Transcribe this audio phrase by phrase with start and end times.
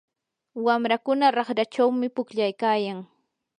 [0.65, 2.99] wamrakuna raqrachawmi pukllaykayan.